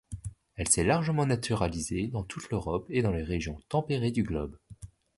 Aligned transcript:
Elle 0.55 0.67
s'est 0.67 0.83
largement 0.83 1.27
naturalisée 1.27 2.07
dans 2.07 2.23
toute 2.23 2.49
l'Europe 2.49 2.87
et 2.89 3.03
dans 3.03 3.11
les 3.11 3.21
régions 3.21 3.61
tempérées 3.69 4.09
du 4.09 4.23
globe. 4.23 4.57